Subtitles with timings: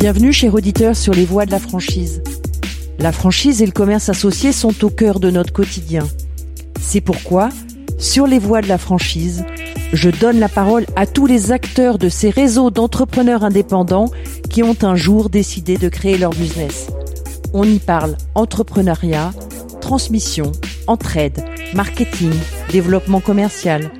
[0.00, 2.22] Bienvenue chers auditeurs sur les voies de la franchise.
[2.98, 6.08] La franchise et le commerce associé sont au cœur de notre quotidien.
[6.80, 7.50] C'est pourquoi,
[7.98, 9.44] sur les voies de la franchise,
[9.92, 14.10] je donne la parole à tous les acteurs de ces réseaux d'entrepreneurs indépendants
[14.48, 16.86] qui ont un jour décidé de créer leur business.
[17.52, 19.32] On y parle entrepreneuriat,
[19.82, 20.50] transmission,
[20.86, 22.32] entraide, marketing,
[22.72, 23.90] développement commercial.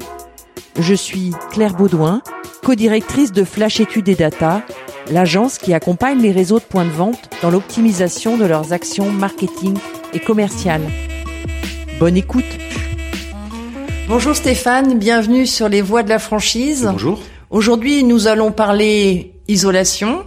[0.79, 2.23] Je suis Claire Baudouin,
[2.65, 4.63] co-directrice de Flash Études et Data,
[5.11, 9.77] l'agence qui accompagne les réseaux de points de vente dans l'optimisation de leurs actions marketing
[10.13, 10.89] et commerciales.
[11.99, 12.45] Bonne écoute.
[14.09, 16.89] Bonjour Stéphane, bienvenue sur les voies de la franchise.
[16.91, 17.21] Bonjour.
[17.51, 20.25] Aujourd'hui, nous allons parler isolation,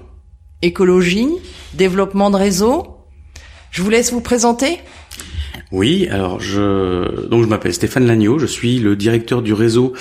[0.61, 1.29] écologie,
[1.73, 2.97] développement de réseau.
[3.72, 4.79] Je vous laisse vous présenter.
[5.73, 9.93] Oui, alors je donc je m'appelle Stéphane Lagneau, je suis le directeur du réseau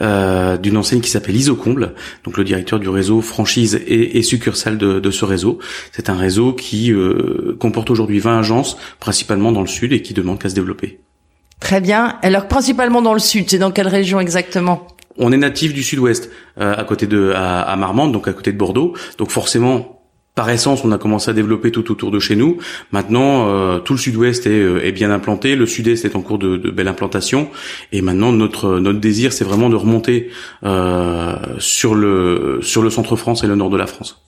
[0.00, 1.92] euh, d'une enseigne qui s'appelle Isocomble,
[2.24, 5.58] donc le directeur du réseau franchise et, et succursale de, de, ce réseau.
[5.92, 10.14] C'est un réseau qui euh, comporte aujourd'hui 20 agences, principalement dans le sud, et qui
[10.14, 11.00] demande qu'à se développer.
[11.60, 12.16] Très bien.
[12.22, 14.86] Alors principalement dans le sud, c'est dans quelle région exactement?
[15.18, 18.52] On est natif du sud-ouest, euh, à côté de à, à Marmande, donc à côté
[18.52, 18.94] de Bordeaux.
[19.18, 19.99] Donc forcément,
[20.40, 22.56] par essence, on a commencé à développer tout autour de chez nous.
[22.92, 26.38] Maintenant, euh, tout le sud-ouest est, euh, est, bien implanté, le sud-est est en cours
[26.38, 27.50] de, belle implantation,
[27.92, 30.30] et maintenant notre notre désir, c'est vraiment de remonter
[30.64, 34.22] euh, sur le sur le centre France et le nord de la France.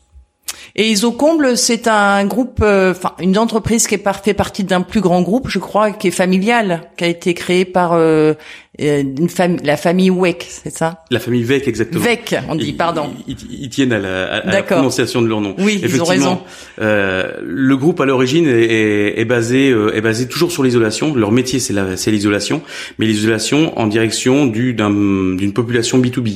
[0.75, 4.81] Et Isocomble, c'est un groupe, euh, enfin une entreprise qui est par, fait partie d'un
[4.81, 8.33] plus grand groupe, je crois, qui est familial, qui a été créé par euh,
[8.79, 11.05] une famille, la famille Weck, c'est ça?
[11.11, 12.03] La famille Weck, exactement.
[12.03, 13.11] Weck, on dit, pardon.
[13.29, 15.55] Ils, ils, ils tiennent à la, à la, prononciation de leur nom.
[15.59, 16.41] Oui, ils ont raison.
[16.81, 21.15] Euh, le groupe à l'origine est, est, est, basé est basé toujours sur l'isolation.
[21.15, 22.63] Leur métier, c'est l'isolation,
[22.99, 26.29] mais l'isolation en direction du d'une population B 2 B.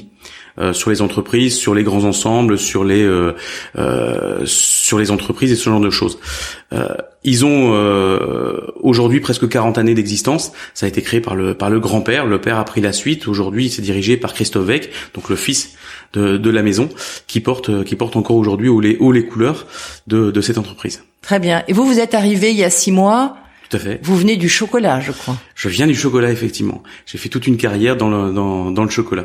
[0.59, 3.35] Euh, sur les entreprises, sur les grands ensembles, sur les euh,
[3.77, 6.19] euh, sur les entreprises et ce genre de choses.
[7.25, 7.73] ils ont
[8.81, 10.53] aujourd'hui presque 40 années d'existence.
[10.75, 12.27] Ça a été créé par le par le grand-père.
[12.27, 13.29] Le père a pris la suite.
[13.29, 15.77] Aujourd'hui, c'est dirigé par Christophe Weck, donc le fils
[16.13, 16.89] de, de la maison,
[17.27, 19.67] qui porte qui porte encore aujourd'hui haut les haut les couleurs
[20.07, 21.05] de de cette entreprise.
[21.21, 21.65] Très bien.
[21.69, 23.37] Et vous, vous êtes arrivé il y a six mois.
[23.69, 24.01] Tout à fait.
[24.03, 25.37] Vous venez du chocolat, je crois.
[25.57, 26.83] Je viens du chocolat, effectivement.
[27.05, 29.25] J'ai fait toute une carrière dans le, dans, dans le chocolat.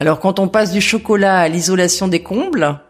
[0.00, 2.80] Alors quand on passe du chocolat à l'isolation des combles,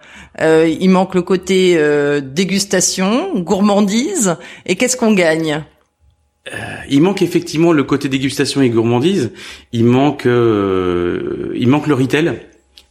[0.40, 4.36] euh, il manque le côté euh, dégustation, gourmandise.
[4.66, 5.64] Et qu'est-ce qu'on gagne?
[6.52, 9.32] Euh, il manque effectivement le côté dégustation et gourmandise.
[9.72, 12.40] Il manque, il manque le retail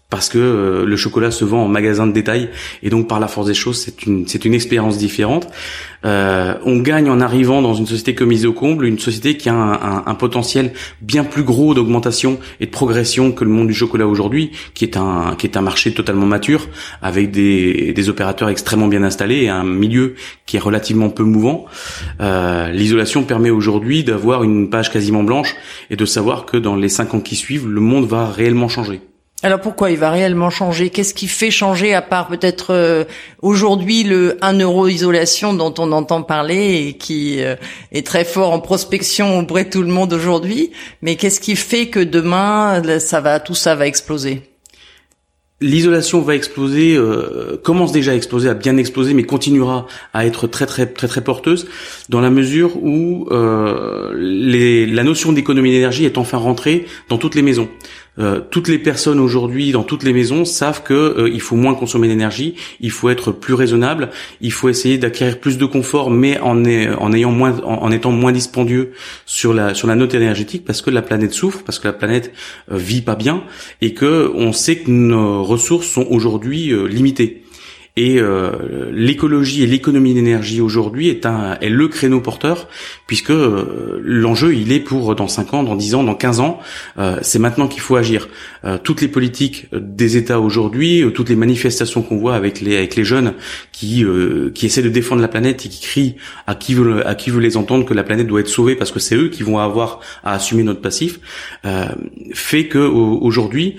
[0.10, 2.50] parce que euh, le chocolat se vend en magasin de détail
[2.84, 5.48] et donc par la force des choses c'est une c'est une expérience différente.
[6.06, 10.16] Euh, on gagne en arrivant dans une société comme Isocomble, une société qui a un
[10.16, 10.72] potentiel
[11.02, 14.98] bien plus gros d'augmentation et de progression que le monde du chocolat aujourd'hui, qui est
[14.98, 16.68] un qui est un marché totalement mature
[17.02, 20.14] avec des des opérateurs extrêmement bien installés et un milieu
[20.46, 21.66] qui est relativement peu mouvant.
[22.22, 25.56] Euh, L'isolation permet aujourd'hui d'avoir une page quasiment blanche
[25.90, 29.02] et de savoir que dans les cinq ans qui suivent, le monde va réellement changer.
[29.46, 30.90] Alors pourquoi il va réellement changer?
[30.90, 33.04] Qu'est-ce qui fait changer à part peut-être euh,
[33.44, 37.56] aujourd'hui le 1 euro isolation dont on entend parler et qui euh,
[37.92, 40.72] est très fort en prospection auprès de tout le monde aujourd'hui?
[41.04, 44.42] Mais qu'est-ce qui fait que demain ça va tout ça va exploser?
[45.62, 50.48] L'isolation va exploser, euh, commence déjà à exploser, à bien exploser, mais continuera à être
[50.48, 51.68] très très très très porteuse
[52.10, 57.42] dans la mesure où euh, la notion d'économie d'énergie est enfin rentrée dans toutes les
[57.42, 57.70] maisons.
[58.18, 61.76] Euh, toutes les personnes aujourd'hui dans toutes les maisons savent que euh, il faut moins
[61.76, 64.10] consommer d'énergie, il faut être plus raisonnable,
[64.42, 68.32] il faut essayer d'acquérir plus de confort, mais en, ayant moins, en, en, étant moins
[68.32, 68.94] dispendieux
[69.26, 72.32] sur la sur la note énergétique, parce que la planète souffre, parce que la planète
[72.72, 73.44] euh, vit pas bien,
[73.82, 77.45] et que on sait que nos ressources sont aujourd'hui euh, limitées.
[77.98, 82.68] Et euh, l'écologie et l'économie d'énergie aujourd'hui est un est le créneau porteur
[83.08, 86.60] puisque euh, l'enjeu il est pour dans 5 ans, dans 10 ans, dans 15 ans,
[86.98, 88.28] euh, c'est maintenant qu'il faut agir.
[88.66, 92.76] Euh, toutes les politiques des États aujourd'hui, euh, toutes les manifestations qu'on voit avec les
[92.76, 93.34] avec les jeunes
[93.72, 94.04] qui
[94.54, 96.16] qui essaient de défendre la planète et qui crient
[96.48, 98.92] à qui veut à qui veut les entendre que la planète doit être sauvée parce
[98.92, 101.20] que c'est eux qui vont avoir à assumer notre passif,
[102.34, 103.78] fait que aujourd'hui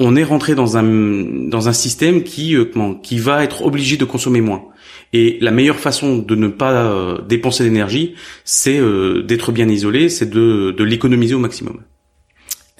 [0.00, 2.56] on est rentré dans un dans un système qui
[3.02, 4.64] qui va être obligé de consommer moins.
[5.12, 8.14] Et la meilleure façon de ne pas dépenser d'énergie,
[8.44, 8.80] c'est
[9.24, 11.80] d'être bien isolé, c'est de, de l'économiser au maximum.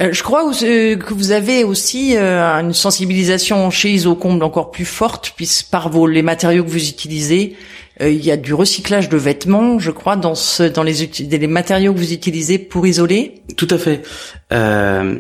[0.01, 4.87] Euh, je crois euh, que vous avez aussi euh, une sensibilisation chez Isocomble encore plus
[4.87, 7.57] forte, puisque par vos les matériaux que vous utilisez,
[8.01, 11.93] il y a du recyclage de vêtements, je crois, dans ce, dans les, les matériaux
[11.93, 13.43] que vous utilisez pour isoler.
[13.59, 14.01] Tout à fait.
[14.55, 15.17] Euh,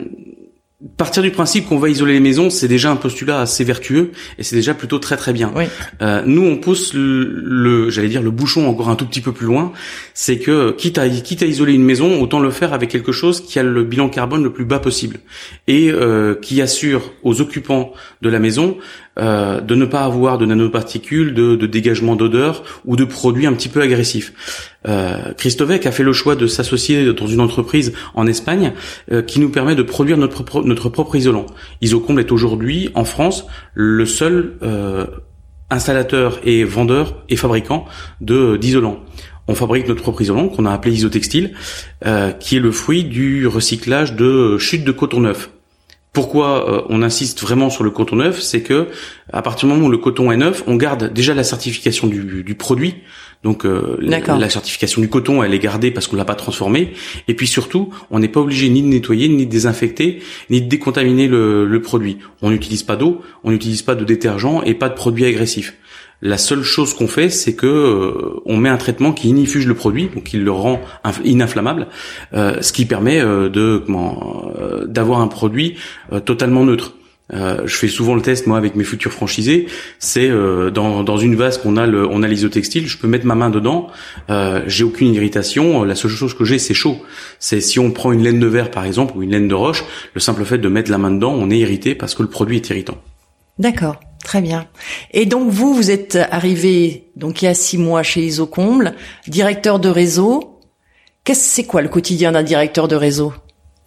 [0.96, 4.42] Partir du principe qu'on va isoler les maisons, c'est déjà un postulat assez vertueux et
[4.42, 5.52] c'est déjà plutôt très très bien.
[6.00, 9.44] Euh, nous, on pousse le, j'allais dire le bouchon encore un tout petit peu plus
[9.44, 9.72] loin,
[10.14, 13.42] c'est que quitte à quitte à isoler une maison, autant le faire avec quelque chose
[13.42, 15.18] qui a le bilan carbone le plus bas possible
[15.66, 17.92] et euh, qui assure aux occupants
[18.22, 18.78] de la maison
[19.18, 23.68] euh, de ne pas avoir de nanoparticules, de, dégagement d'odeur ou de produits un petit
[23.68, 24.32] peu agressifs.
[24.88, 28.72] Euh, Christovec a fait le choix de s'associer dans une entreprise en Espagne
[29.12, 31.46] euh, qui nous permet de produire notre, propre, isolant.
[31.80, 35.06] Isocomble est aujourd'hui en France le seul euh,
[35.70, 37.86] installateur et vendeur et fabricant
[38.20, 39.00] de d'isolants.
[39.48, 41.54] On fabrique notre propre isolant qu'on a appelé isotextile,
[42.38, 45.50] qui est le fruit du recyclage de chutes de coton neuf.
[46.12, 48.88] Pourquoi euh, on insiste vraiment sur le coton neuf, c'est que
[49.32, 52.42] à partir du moment où le coton est neuf, on garde déjà la certification du,
[52.42, 52.96] du produit.
[53.42, 56.92] Donc euh, la certification du coton, elle est gardée parce qu'on l'a pas transformé.
[57.28, 60.20] Et puis surtout, on n'est pas obligé ni de nettoyer, ni de désinfecter,
[60.50, 62.18] ni de décontaminer le, le produit.
[62.42, 65.76] On n'utilise pas d'eau, on n'utilise pas de détergent et pas de produits agressifs.
[66.22, 69.74] La seule chose qu'on fait, c'est que euh, on met un traitement qui inifuge le
[69.74, 70.80] produit, donc qui le rend
[71.24, 71.86] ininflammable,
[72.34, 73.84] euh, ce qui permet euh, de
[74.86, 75.76] d'avoir un produit
[76.24, 76.94] totalement neutre.
[77.32, 79.66] je fais souvent le test moi avec mes futurs franchisés.
[79.98, 82.86] C'est dans, dans une vase qu'on a le, on a l'isotextile.
[82.86, 83.88] Je peux mettre ma main dedans.
[84.66, 85.84] j'ai aucune irritation.
[85.84, 86.98] La seule chose que j'ai, c'est chaud.
[87.38, 89.84] C'est si on prend une laine de verre par exemple ou une laine de roche,
[90.14, 92.56] le simple fait de mettre la main dedans, on est irrité parce que le produit
[92.56, 92.98] est irritant.
[93.58, 94.00] D'accord.
[94.24, 94.66] Très bien.
[95.12, 98.94] Et donc vous, vous êtes arrivé donc il y a six mois chez Isocomble,
[99.26, 100.60] directeur de réseau.
[101.24, 103.32] Qu'est-ce c'est quoi le quotidien d'un directeur de réseau?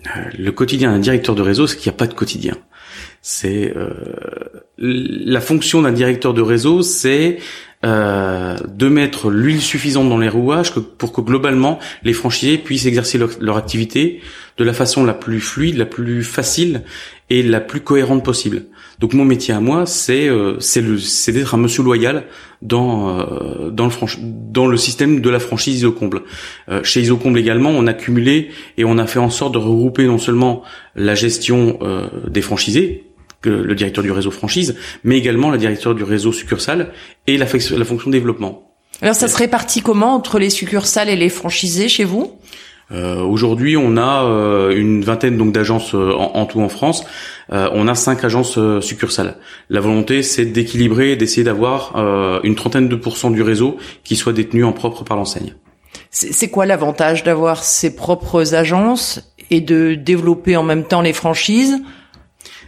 [0.08, 2.58] Euh, Le quotidien d'un directeur de réseau, c'est qu'il n'y a pas de quotidien.
[3.22, 3.90] C'est euh,
[4.78, 7.38] la fonction d'un directeur de réseau, c'est
[7.86, 13.18] euh, de mettre l'huile suffisante dans les rouages pour que globalement les franchisés puissent exercer
[13.18, 14.22] leur, activité
[14.58, 16.84] de la façon la plus fluide, la plus facile
[17.30, 18.68] et la plus cohérente possible.
[19.00, 22.26] Donc mon métier à moi, c'est euh, c'est d'être un monsieur loyal
[22.62, 23.92] dans euh, dans le
[24.52, 26.22] dans le système de la franchise Isocomble.
[26.70, 30.06] Euh, chez Isocomble également, on a cumulé et on a fait en sorte de regrouper
[30.06, 30.64] non seulement
[30.96, 33.06] la gestion euh, des franchisés
[33.42, 36.94] que le directeur du réseau franchise, mais également la directeur du réseau succursale
[37.28, 38.74] et la, la fonction développement.
[39.02, 42.40] Alors ça se répartit comment entre les succursales et les franchisés chez vous?
[42.92, 47.06] Euh, Aujourd'hui, on a euh, une vingtaine donc d'agences euh, en, tout en France.
[47.52, 49.38] Euh, on a cinq agences succursales.
[49.70, 51.96] La volonté, c'est d'équilibrer, d'essayer d'avoir
[52.44, 55.56] une trentaine de pourcents du réseau qui soit détenu en propre par l'enseigne.
[56.10, 61.82] C'est quoi l'avantage d'avoir ses propres agences et de développer en même temps les franchises?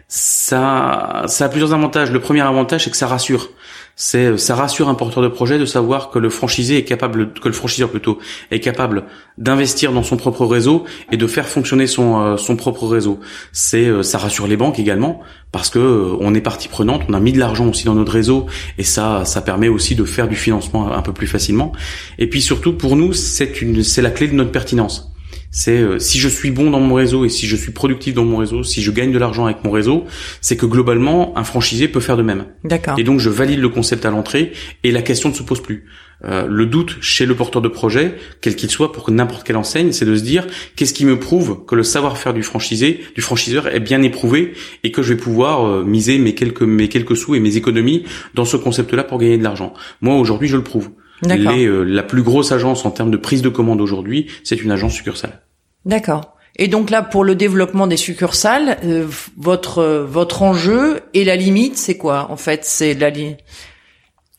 [0.08, 2.12] Ça, ça a plusieurs avantages.
[2.12, 3.50] Le premier avantage, c'est que ça rassure.
[3.98, 7.48] C'est, ça rassure un porteur de projet de savoir que le franchisé est capable, que
[7.48, 8.20] le franchiseur plutôt
[8.52, 9.06] est capable
[9.38, 10.84] d'investir dans son propre réseau
[11.14, 13.22] et de faire fonctionner son euh, son propre réseau.
[13.54, 15.22] C'est, euh, ça rassure les banques également
[15.54, 18.12] parce que euh, on est partie prenante, on a mis de l'argent aussi dans notre
[18.12, 18.48] réseau
[18.78, 21.72] et ça, ça permet aussi de faire du financement un peu plus facilement.
[22.20, 25.15] Et puis surtout pour nous, c'est une, c'est la clé de notre pertinence
[25.56, 28.26] c'est euh, si je suis bon dans mon réseau et si je suis productif dans
[28.26, 30.04] mon réseau, si je gagne de l'argent avec mon réseau,
[30.42, 32.46] c'est que globalement un franchisé peut faire de même.
[32.66, 33.00] D'accord.
[33.00, 34.52] Et donc je valide le concept à l'entrée
[34.84, 35.86] et la question ne se pose plus.
[36.26, 39.94] Euh, le doute chez le porteur de projet, quel qu'il soit, pour n'importe quelle enseigne,
[39.94, 40.46] c'est de se dire
[40.76, 44.92] qu'est-ce qui me prouve que le savoir-faire du franchisé, du franchiseur est bien éprouvé et
[44.92, 48.46] que je vais pouvoir euh, miser mes quelques mes quelques sous et mes économies dans
[48.46, 49.74] ce concept-là pour gagner de l'argent.
[50.02, 50.90] Moi aujourd'hui je le prouve.
[51.22, 54.96] Les, la plus grosse agence en termes de prise de commande aujourd'hui, c'est une agence
[54.96, 55.45] succursale.
[55.86, 56.36] D'accord.
[56.58, 59.06] Et donc là, pour le développement des succursales, euh,
[59.38, 63.40] votre euh, votre enjeu et la limite, c'est quoi En fait, c'est la limite.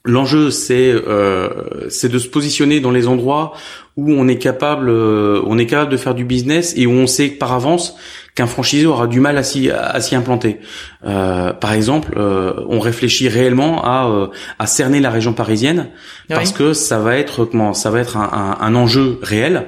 [0.04, 1.50] L'enjeu, c'est euh,
[1.90, 3.52] c'est de se positionner dans les endroits
[3.96, 7.28] où on est capable on est capable de faire du business et où on sait
[7.28, 7.96] par avance
[8.34, 10.60] qu'un franchisé aura du mal à s'y à s'y implanter.
[11.02, 15.88] par exemple, on réfléchit réellement à à cerner la région parisienne
[16.28, 19.66] parce que ça va être comment ça va être un, un, un enjeu réel.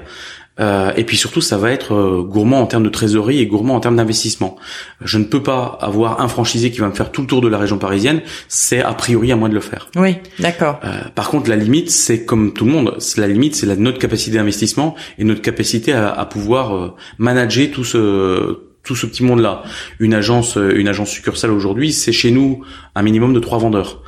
[0.61, 3.77] Euh, et puis surtout, ça va être euh, gourmand en termes de trésorerie et gourmand
[3.77, 4.57] en termes d'investissement.
[5.03, 7.49] Je ne peux pas avoir un franchisé qui va me faire tout le tour de
[7.49, 8.23] la région parisienne.
[8.49, 9.89] C'est a priori à moi de le faire.
[9.97, 10.81] Oui, d'accord.
[10.85, 12.97] Euh, par contre, la limite, c'est comme tout le monde.
[13.17, 18.61] La limite, c'est notre capacité d'investissement et notre capacité à, à pouvoir manager tout ce
[18.85, 19.65] tout ce petit monde-là.
[19.99, 24.03] Une agence, une agence succursale aujourd'hui, c'est chez nous un minimum de trois vendeurs.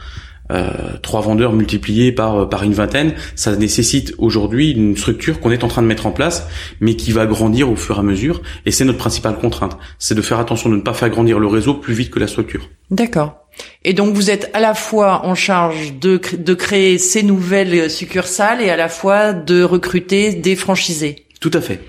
[0.50, 0.70] Euh,
[1.02, 5.68] trois vendeurs multipliés par par une vingtaine, ça nécessite aujourd'hui une structure qu'on est en
[5.68, 6.46] train de mettre en place,
[6.80, 8.42] mais qui va grandir au fur et à mesure.
[8.66, 11.46] Et c'est notre principale contrainte, c'est de faire attention de ne pas faire grandir le
[11.46, 12.68] réseau plus vite que la structure.
[12.90, 13.46] D'accord.
[13.84, 18.60] Et donc vous êtes à la fois en charge de, de créer ces nouvelles succursales
[18.60, 21.26] et à la fois de recruter des franchisés.
[21.40, 21.80] Tout à fait.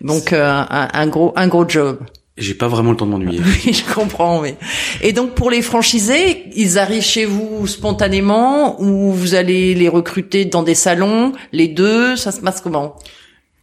[0.00, 1.98] Donc euh, un, un, gros un gros job.
[2.40, 3.40] J'ai pas vraiment le temps de m'ennuyer.
[3.64, 4.42] Oui, je comprends.
[5.02, 10.44] Et donc pour les franchisés, ils arrivent chez vous spontanément ou vous allez les recruter
[10.44, 12.96] dans des salons, les deux, ça se passe comment?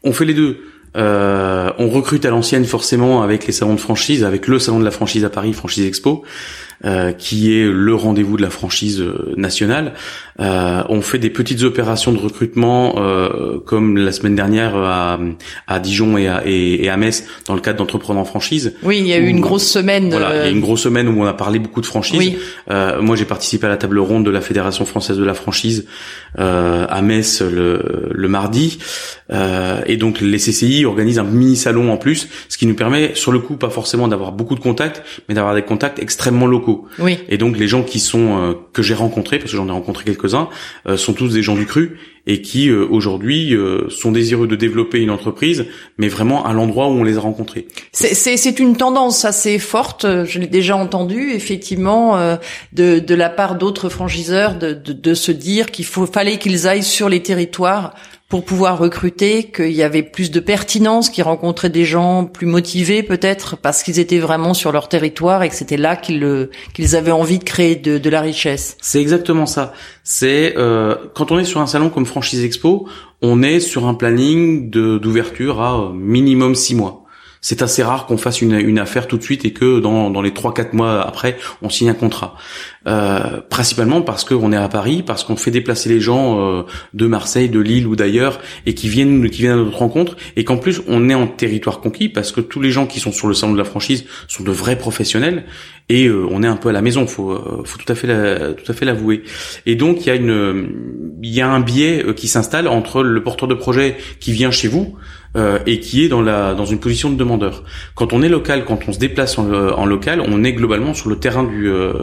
[0.03, 0.59] On fait les deux.
[0.95, 4.85] Euh, on recrute à l'ancienne forcément avec les salons de franchise, avec le salon de
[4.85, 6.23] la franchise à Paris, Franchise Expo.
[6.85, 9.93] Euh, qui est le rendez-vous de la franchise euh, nationale.
[10.39, 15.19] Euh, on fait des petites opérations de recrutement, euh, comme la semaine dernière à,
[15.65, 18.75] à Dijon et à, et, à, Metz, dans le cadre d'entrepreneurs en franchise.
[18.83, 20.11] Oui, il y a eu une grosse semaine.
[20.11, 22.19] Voilà, il y a une grosse semaine où on a parlé beaucoup de franchise.
[22.19, 22.37] Oui.
[23.01, 25.87] moi, j'ai participé à la table ronde de la Fédération française de la franchise
[26.37, 28.79] à Metz le, le mardi.
[29.31, 33.31] et donc, les CCI organisent un mini salon en plus, ce qui nous permet, sur
[33.31, 37.19] le coup, pas forcément d'avoir beaucoup de contacts, mais d'avoir des contacts extrêmement locaux oui.
[37.29, 40.03] Et donc les gens qui sont euh, que j'ai rencontrés, parce que j'en ai rencontré
[40.03, 40.49] quelques-uns,
[40.87, 43.55] euh, sont tous des gens du cru et qui euh, aujourd'hui
[43.89, 45.65] sont désireux de développer une entreprise,
[45.97, 47.67] mais vraiment à l'endroit où on les a rencontrés.
[47.91, 52.17] C'est une tendance assez forte, je l'ai déjà entendu effectivement
[52.73, 56.83] de, de la part d'autres franchiseurs de, de, de se dire qu'il fallait qu'ils aillent
[56.83, 57.93] sur les territoires
[58.29, 63.01] pour pouvoir recruter, qu'il y avait plus de pertinence, qu'ils rencontraient des gens plus motivés
[63.01, 67.11] peut-être parce qu'ils étaient vraiment sur leur territoire et que c'était là qu'ils qu'ils avaient
[67.11, 68.75] envie de créer de, de la richesse.
[68.81, 69.73] C'est exactement ça.
[70.03, 72.89] C'est euh, quand on est sur un salon comme Franchise Expo,
[73.21, 77.06] on est sur un planning d'ouverture à euh, minimum six mois
[77.47, 80.21] c'est assez rare qu'on fasse une, une, affaire tout de suite et que dans, dans
[80.21, 82.35] les trois quatre mois après on signe un contrat.
[82.87, 86.63] Euh, principalement parce qu'on est à Paris, parce qu'on fait déplacer les gens euh,
[86.93, 90.43] de Marseille, de Lille ou d'ailleurs et qui viennent qui viennent à notre rencontre et
[90.43, 93.29] qu'en plus on est en territoire conquis parce que tous les gens qui sont sur
[93.29, 95.45] le salon de la franchise sont de vrais professionnels
[95.87, 98.07] et euh, on est un peu à la maison, faut euh, faut tout à fait
[98.07, 99.23] la, tout à fait l'avouer.
[99.65, 103.23] Et donc il y a une il y a un biais qui s'installe entre le
[103.23, 104.97] porteur de projet qui vient chez vous
[105.35, 107.63] euh, et qui est dans la dans une position de demandeur.
[107.95, 111.09] Quand on est local, quand on se déplace en, en local, on est globalement sur
[111.09, 111.93] le terrain du euh,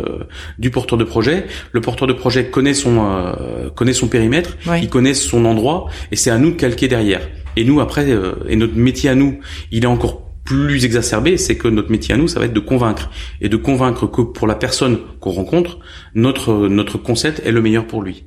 [0.58, 1.46] du porteur de projet.
[1.72, 6.16] Le porteur de projet connaît son euh, connaît son périmètre, il connaît son endroit, et
[6.16, 7.22] c'est à nous de calquer derrière.
[7.56, 8.06] Et nous après,
[8.48, 9.38] et notre métier à nous,
[9.70, 12.60] il est encore plus exacerbé, c'est que notre métier à nous, ça va être de
[12.60, 15.78] convaincre et de convaincre que pour la personne qu'on rencontre,
[16.14, 18.26] notre notre concept est le meilleur pour lui.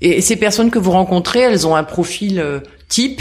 [0.00, 2.44] Et ces personnes que vous rencontrez, elles ont un profil
[2.88, 3.20] type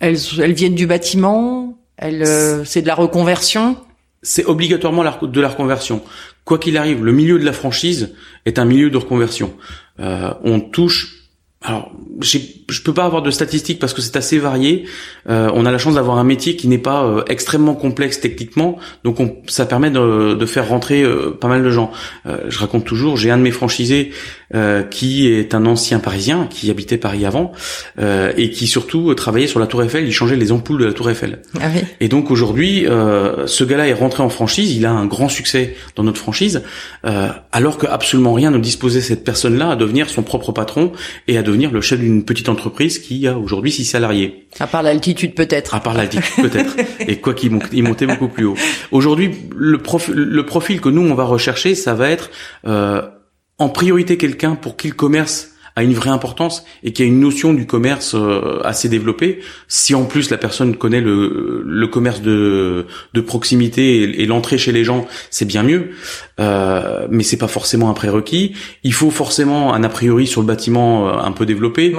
[0.00, 1.78] elles, elles viennent du bâtiment.
[1.96, 3.76] Elles, euh, c'est de la reconversion.
[4.22, 6.02] C'est obligatoirement de la reconversion.
[6.44, 8.14] Quoi qu'il arrive, le milieu de la franchise
[8.44, 9.54] est un milieu de reconversion.
[10.00, 11.20] Euh, on touche
[11.62, 14.86] alors, je peux pas avoir de statistiques parce que c'est assez varié.
[15.28, 18.78] Euh, on a la chance d'avoir un métier qui n'est pas euh, extrêmement complexe techniquement,
[19.04, 21.90] donc on, ça permet de, de faire rentrer euh, pas mal de gens.
[22.24, 24.12] Euh, je raconte toujours, j'ai un de mes franchisés
[24.90, 27.52] qui est un ancien Parisien qui habitait Paris avant
[28.36, 30.06] et qui surtout travaillait sur la Tour Eiffel.
[30.06, 31.42] Il changeait les ampoules de la Tour Eiffel.
[31.60, 31.82] Ah oui.
[32.00, 34.74] Et donc aujourd'hui, ce gars-là est rentré en franchise.
[34.74, 36.62] Il a un grand succès dans notre franchise,
[37.52, 40.92] alors que absolument rien ne disposait cette personne-là à devenir son propre patron
[41.28, 44.46] et à devenir le chef d'une petite entreprise qui a aujourd'hui six salariés.
[44.58, 45.74] À part l'altitude peut-être.
[45.74, 46.76] À part l'altitude peut-être.
[47.00, 48.56] Et quoi qu'il montait beaucoup plus haut.
[48.90, 49.78] Aujourd'hui, le,
[50.14, 52.30] le profil que nous on va rechercher, ça va être
[52.66, 53.02] euh,
[53.60, 57.20] en priorité quelqu'un pour qui le commerce a une vraie importance et qui a une
[57.20, 59.40] notion du commerce euh, assez développée.
[59.68, 64.72] Si en plus la personne connaît le, le commerce de, de proximité et, l'entrée chez
[64.72, 65.90] les gens, c'est bien mieux.
[66.40, 68.54] Euh, mais c'est pas forcément un prérequis.
[68.82, 71.94] Il faut forcément un a priori sur le bâtiment euh, un peu développé.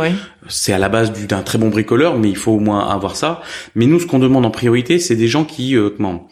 [0.48, 3.41] C'est à la base d'un très bon bricoleur, mais il faut au moins avoir ça.
[3.75, 6.27] Mais nous, ce qu'on demande en priorité, c'est des gens qui euh, comment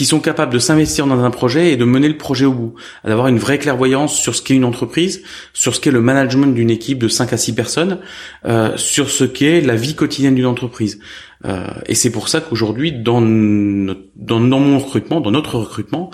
[0.00, 2.74] qui sont capables de s'investir dans un projet et de mener le projet au bout,
[3.04, 6.70] d'avoir une vraie clairvoyance sur ce qu'est une entreprise, sur ce qu'est le management d'une
[6.70, 7.98] équipe de 5 à 6 personnes,
[8.46, 11.00] euh, sur ce qu'est la vie quotidienne d'une entreprise.
[11.44, 16.10] Euh, et c'est pour ça qu'aujourd'hui, dans, dans, dans, mon recrutement, dans notre recrutement,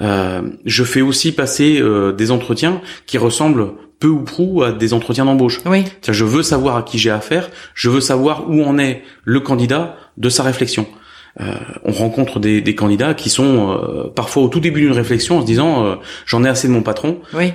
[0.00, 4.94] euh, je fais aussi passer euh, des entretiens qui ressemblent peu ou prou à des
[4.94, 5.60] entretiens d'embauche.
[5.66, 5.84] Oui.
[6.08, 9.98] Je veux savoir à qui j'ai affaire, je veux savoir où en est le candidat
[10.16, 10.86] de sa réflexion.
[11.38, 15.46] On rencontre des, des, candidats qui sont parfois au tout début d'une réflexion en se
[15.46, 17.52] disant j'en ai assez de mon patron, oui.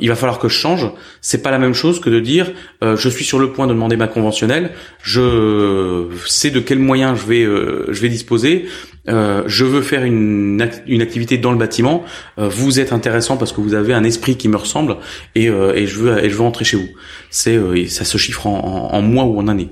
[0.00, 0.90] il va falloir que je change.
[1.20, 2.50] C'est pas la même chose que de dire
[2.82, 4.70] je suis sur le point de demander ma conventionnelle,
[5.02, 8.66] je sais de quels moyens je vais je vais disposer,
[9.08, 12.04] euh, je veux faire une, une activité dans le bâtiment,
[12.38, 14.98] euh, vous êtes intéressant parce que vous avez un esprit qui me ressemble
[15.34, 16.88] et, euh, et je veux et je veux rentrer chez vous.
[17.30, 17.58] C'est
[17.88, 19.68] ça se chiffre en, en, mois ou en années.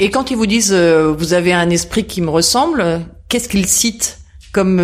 [0.00, 4.18] Et quand ils vous disent vous avez un esprit qui me ressemble, qu'est-ce qu'ils citent
[4.52, 4.80] comme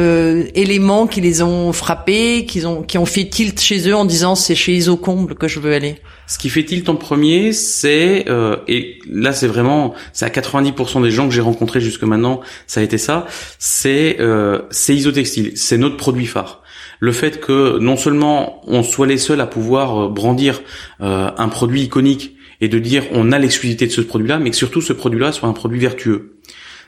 [0.54, 4.34] éléments qui les ont frappés, qui ont qui ont fait tilt chez eux en disant
[4.34, 5.96] c'est chez Isocomble que je veux aller?
[6.32, 11.02] Ce qui fait tilt en premier, c'est euh, et là c'est vraiment c'est à 90%
[11.02, 13.26] des gens que j'ai rencontrés jusque maintenant, ça a été ça,
[13.58, 16.61] c'est euh, c'est Isotextile, c'est notre produit phare.
[17.02, 20.62] Le fait que non seulement on soit les seuls à pouvoir euh, brandir
[21.00, 24.56] euh, un produit iconique et de dire on a l'exclusivité de ce produit-là, mais que
[24.56, 26.36] surtout ce produit-là soit un produit vertueux.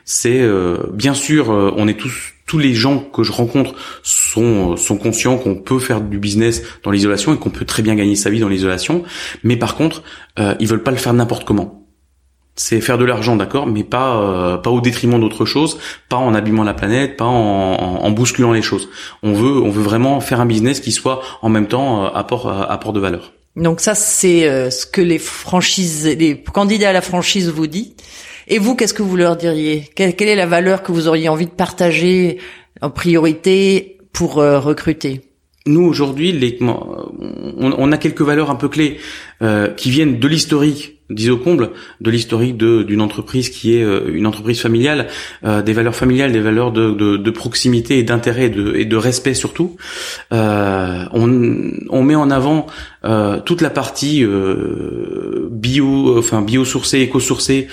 [0.05, 4.97] C'est euh, bien sûr, on est tous tous les gens que je rencontre sont sont
[4.97, 8.29] conscients qu'on peut faire du business dans l'isolation et qu'on peut très bien gagner sa
[8.29, 9.03] vie dans l'isolation,
[9.43, 10.01] mais par contre,
[10.39, 11.84] euh, ils veulent pas le faire n'importe comment.
[12.57, 16.33] C'est faire de l'argent, d'accord, mais pas euh, pas au détriment d'autres choses, pas en
[16.33, 18.87] abîmant la planète, pas en, en, bousculant les choses.
[19.23, 22.47] On veut on veut vraiment faire un business qui soit en même temps euh, apport
[22.47, 23.33] euh, apport de valeur.
[23.57, 27.93] Donc ça c'est ce que les franchises les candidats à la franchise vous disent.
[28.47, 29.89] Et vous, qu'est-ce que vous leur diriez?
[29.95, 32.37] Quelle, est la valeur que vous auriez envie de partager
[32.81, 35.21] en priorité pour euh, recruter?
[35.65, 38.97] Nous aujourd'hui, les, on, on, a quelques valeurs un peu clés
[39.41, 41.71] euh, qui viennent de l'historique d'Isocomble,
[42.01, 45.07] de l'historique d'une entreprise qui est euh, une entreprise familiale,
[45.43, 48.95] euh, des valeurs familiales, des valeurs de, de, de proximité et d'intérêt et, et de,
[48.95, 49.75] respect surtout.
[50.33, 52.67] Euh, on, on, met en avant
[53.03, 57.67] euh, toute la partie euh, bio, enfin biosourcée, éco-sourcée,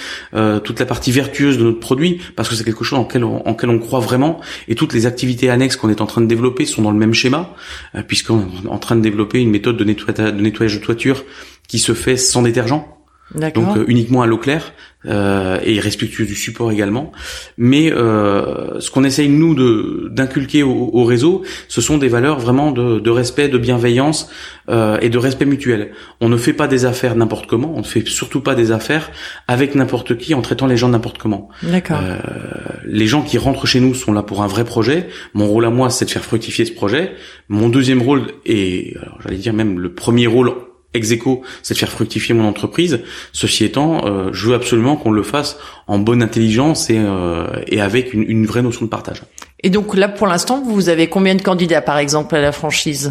[0.65, 3.47] toute la partie vertueuse de notre produit, parce que c'est quelque chose en lequel, on,
[3.47, 4.41] en on croit vraiment.
[4.69, 7.15] Et toutes les activités annexes qu'on est en train de développer sont dans le même
[7.15, 7.55] schéma,
[8.09, 11.25] puisqu'on est en train de développer une méthode de de, nettoyage de toiture
[11.69, 12.85] qui se fait sans détergent
[13.35, 14.73] donc euh, uniquement à l'eau claire
[15.07, 17.13] euh, et respectueux du support également.
[17.57, 22.71] Mais euh, ce qu'on essaye nous de d'inculquer au, réseau, ce sont des valeurs vraiment
[22.71, 24.31] de, de respect, de bienveillance
[24.69, 25.93] euh, et de respect mutuel.
[26.21, 29.11] On ne fait pas des affaires n'importe comment, on ne fait surtout pas des affaires
[29.49, 31.49] avec n'importe qui en traitant les gens n'importe comment.
[31.63, 31.99] D'accord.
[32.03, 32.19] Euh,
[32.85, 35.09] les gens qui rentrent chez nous sont là pour un vrai projet.
[35.35, 37.13] Mon rôle à moi, c'est de faire fructifier ce projet.
[37.49, 40.53] Mon deuxième rôle et j'allais dire même le premier rôle
[40.95, 41.15] ex
[41.63, 43.01] c'est de faire fructifier mon entreprise.
[43.33, 47.81] Ceci étant, euh, je veux absolument qu'on le fasse en bonne intelligence et, euh, et
[47.81, 49.23] avec une, une, vraie notion de partage.
[49.63, 53.11] Et donc là, pour l'instant, vous avez combien de candidats, par exemple, à la franchise?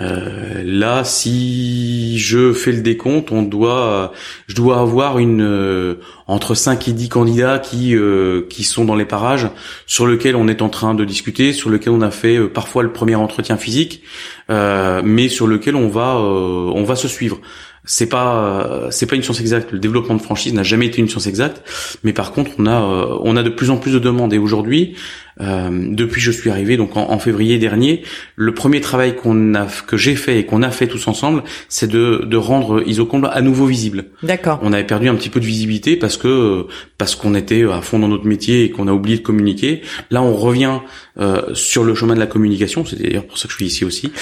[0.00, 4.12] Euh, là, si je fais le décompte, on doit,
[4.46, 5.94] je dois avoir une euh,
[6.26, 9.48] entre 5 et 10 candidats qui euh, qui sont dans les parages,
[9.86, 12.82] sur lesquels on est en train de discuter, sur lesquels on a fait euh, parfois
[12.82, 14.02] le premier entretien physique,
[14.48, 17.40] mais sur lequel on va on va se suivre
[17.84, 19.72] c'est pas c'est pas une science exacte.
[19.72, 21.62] Le développement de franchise n'a jamais été une science exacte,
[22.04, 22.80] mais par contre on a
[23.22, 24.94] on a de plus en plus de demandes et aujourd'hui
[25.40, 28.02] euh, depuis je suis arrivé donc en, février dernier,
[28.36, 31.88] le premier travail qu'on a que j'ai fait et qu'on a fait tous ensemble, c'est
[31.88, 34.06] de, de rendre Isocomble à nouveau visible.
[34.22, 34.58] D'accord.
[34.62, 36.66] On avait perdu un petit peu de visibilité parce que
[36.98, 39.82] parce qu'on était à fond dans notre métier et qu'on a oublié de communiquer.
[40.10, 40.80] Là, on revient
[41.18, 42.84] euh, sur le chemin de la communication.
[42.84, 44.12] C'est d'ailleurs pour ça que je suis ici aussi,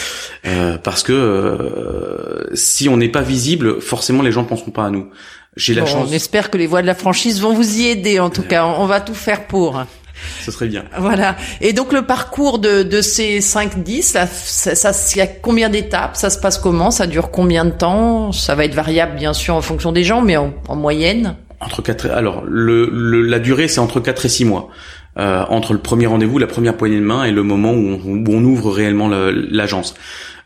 [0.47, 4.87] euh, parce que euh, si on n'est pas visible, forcément les gens ne penseront pas
[4.87, 5.09] à nous.
[5.57, 6.09] J'ai la chance.
[6.09, 8.21] On espère que les voix de la franchise vont vous y aider.
[8.21, 9.85] En tout cas, on va tout faire pour.
[10.43, 10.85] Ce serait bien.
[10.99, 11.37] Voilà.
[11.61, 16.17] Et donc le parcours de, de ces 5-10, ça, ça, il y a combien d'étapes?
[16.17, 16.91] Ça se passe comment?
[16.91, 18.33] Ça dure combien de temps?
[18.33, 21.37] Ça va être variable bien sûr en fonction des gens, mais en, moyenne?
[21.61, 22.09] Entre quatre.
[22.11, 24.71] Alors le, le la durée c'est entre 4 et 6 mois.
[25.19, 28.17] Euh, entre le premier rendez-vous, la première poignée de main et le moment où on,
[28.17, 29.95] où on ouvre réellement l'agence.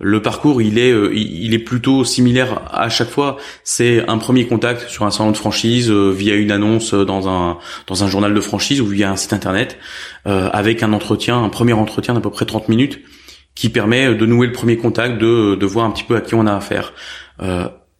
[0.07, 3.38] Le parcours, il est, euh, il est plutôt similaire à chaque fois.
[3.62, 7.57] C'est un premier contact sur un salon de franchise euh, via une annonce dans un
[7.87, 9.79] dans un journal de franchise ou via un site internet,
[10.27, 13.01] euh, avec un entretien, un premier entretien d'à peu près 30 minutes,
[13.55, 16.35] qui permet de nouer le premier contact, de de voir un petit peu à qui
[16.35, 16.93] on a affaire.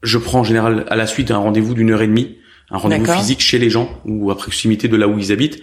[0.03, 2.37] je prends en général à la suite un rendez-vous d'une heure et demie
[2.71, 5.61] un rendez-vous physique chez les gens ou à proximité de là où ils habitent,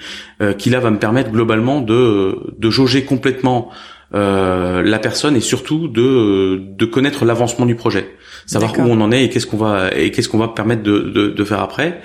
[0.58, 3.70] qui là va me permettre globalement de, de jauger complètement
[4.14, 9.12] euh, la personne et surtout de, de connaître l'avancement du projet, savoir où on en
[9.12, 12.02] est et qu'est-ce qu'on va et qu'est-ce qu'on va permettre de, de, de faire après.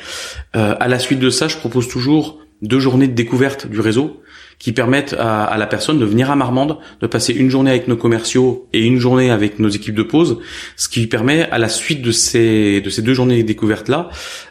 [0.54, 4.22] Euh, à la suite de ça, je propose toujours deux journées de découverte du réseau
[4.58, 7.88] qui permettent à, à, la personne de venir à Marmande, de passer une journée avec
[7.88, 10.38] nos commerciaux et une journée avec nos équipes de pause,
[10.76, 14.08] ce qui lui permet à la suite de ces de ces deux journées découvertes là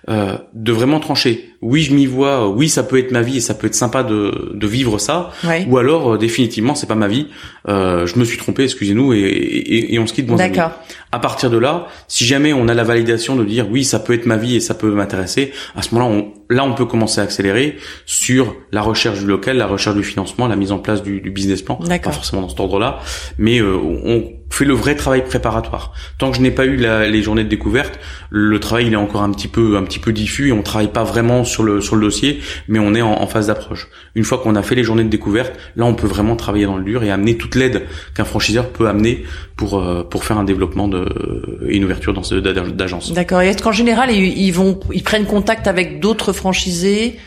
[0.10, 1.55] euh, de vraiment trancher.
[1.66, 2.48] Oui, je m'y vois.
[2.48, 5.32] Oui, ça peut être ma vie et ça peut être sympa de, de vivre ça.
[5.68, 7.28] Ou alors euh, définitivement, c'est pas ma vie.
[7.68, 10.74] Euh, je me suis trompé, excusez-nous, et, et, et, on se quitte bon D'accord.
[11.12, 14.14] À partir de là, si jamais on a la validation de dire oui, ça peut
[14.14, 17.20] être ma vie et ça peut m'intéresser, à ce moment-là, on, là, on peut commencer
[17.20, 21.02] à accélérer sur la recherche du local, la recherche du financement, la mise en place
[21.02, 21.80] du, du business plan.
[22.12, 23.00] Pas forcément dans cet ordre-là,
[23.40, 25.94] mais euh, on fait le vrai travail préparatoire.
[26.18, 29.22] Tant que je n'ai pas eu les journées de découverte, le travail il est encore
[29.22, 33.02] un petit peu diffus et on travaille pas vraiment sur le dossier, mais on est
[33.02, 33.88] en, phase d'approche.
[34.14, 36.78] Une fois qu'on a fait les journées de découverte, là on peut vraiment travailler dans
[36.78, 40.88] le dur et amener toute l'aide qu'un franchiseur peut amener pour euh, faire un développement
[40.88, 41.06] de
[41.68, 43.14] et une ouverture dans ce d'agence.
[43.14, 43.42] D'accord.
[43.42, 47.18] Et est-ce qu'en général ils prennent contact avec d'autres franchisés?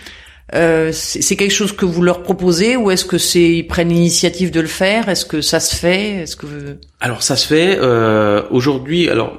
[0.54, 4.50] Euh, c'est quelque chose que vous leur proposez ou est-ce que c'est ils prennent l'initiative
[4.50, 5.08] de le faire?
[5.08, 6.22] Est-ce que ça se fait?
[6.22, 6.46] Est-ce que
[7.00, 9.10] alors ça se fait euh, aujourd'hui.
[9.10, 9.36] Alors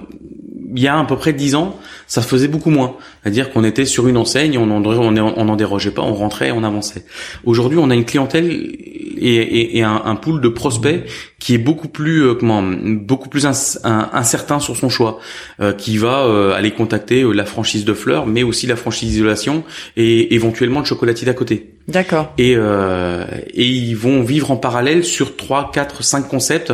[0.75, 2.95] il y a à peu près dix ans, ça faisait beaucoup moins.
[3.23, 7.05] C'est-à-dire qu'on était sur une enseigne, on en, on, dérogeait pas, on rentrait, on avançait.
[7.43, 11.03] Aujourd'hui, on a une clientèle et, et, un, un, pool de prospects
[11.39, 15.19] qui est beaucoup plus euh, comment beaucoup plus incertain sur son choix,
[15.61, 19.63] euh, qui va euh, aller contacter la franchise de fleurs, mais aussi la franchise d'isolation
[19.97, 21.73] et éventuellement le chocolatier d'à côté.
[21.87, 22.33] D'accord.
[22.37, 26.71] Et et ils vont vivre en parallèle sur trois, quatre, cinq concepts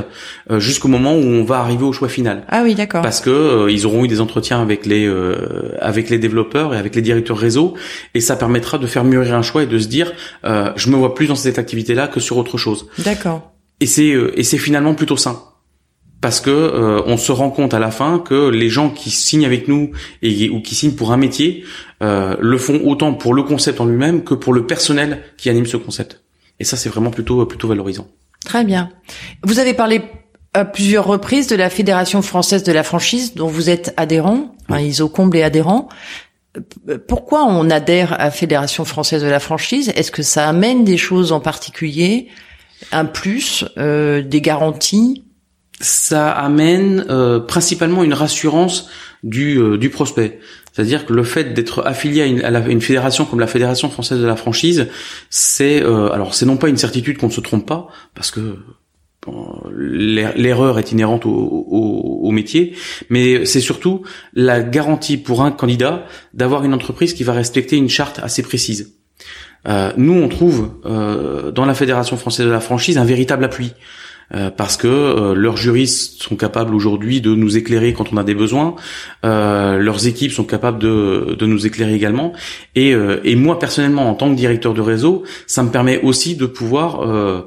[0.58, 2.44] jusqu'au moment où on va arriver au choix final.
[2.50, 3.02] Ah oui, d'accord.
[3.02, 5.10] Parce que ils auront eu des entretiens avec les
[5.80, 7.76] avec les développeurs et avec les directeurs réseau,
[8.14, 10.12] et ça permettra de faire mûrir un choix et de se dire
[10.44, 12.88] je me vois plus dans cette activité-là que sur autre chose.
[13.00, 15.42] D'accord et c'est euh, et c'est finalement plutôt sain
[16.22, 19.46] parce que euh, on se rend compte à la fin que les gens qui signent
[19.46, 21.64] avec nous et ou qui signent pour un métier
[22.02, 25.66] euh, le font autant pour le concept en lui-même que pour le personnel qui anime
[25.66, 26.24] ce concept.
[26.60, 28.08] Et ça, c'est vraiment plutôt plutôt valorisant.
[28.44, 28.90] Très bien.
[29.44, 30.02] Vous avez parlé
[30.56, 34.80] à plusieurs reprises de la Fédération française de la franchise, dont vous êtes adhérent, enfin,
[34.80, 35.90] Isocomble est adhérent.
[37.08, 39.92] Pourquoi on adhère à Fédération française de la franchise?
[39.96, 42.30] Est-ce que ça amène des choses en particulier?
[42.92, 45.24] Un plus, euh, des garanties
[45.82, 48.88] Ça amène euh, principalement une rassurance
[49.24, 50.40] du, euh, du prospect.
[50.72, 54.26] C'est-à-dire que le fait d'être affilié à une, une, fédération comme la Fédération française de
[54.26, 54.88] la franchise,
[55.30, 58.58] c'est alors c'est non pas une certitude qu'on ne se trompe pas, parce que
[59.74, 62.76] l'erreur est inhérente au, au, au métier,
[63.10, 67.90] mais c'est surtout la garantie pour un candidat d'avoir une entreprise qui va respecter une
[67.90, 68.96] charte assez précise.
[69.68, 73.74] Euh, nous, on trouve euh, dans la Fédération française de la franchise un véritable appui.
[74.34, 78.34] Euh, parce que leurs juristes sont capables aujourd'hui de nous éclairer quand on a des
[78.34, 78.74] besoins,
[79.22, 82.34] leurs équipes sont capables de, de nous éclairer également,
[82.74, 86.48] et, et, moi personnellement en tant que directeur de réseau, ça me permet aussi de
[86.48, 87.46] pouvoir